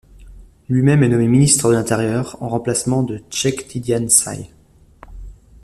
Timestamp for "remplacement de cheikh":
2.49-3.67